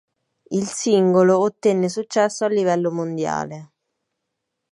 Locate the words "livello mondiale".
2.47-3.73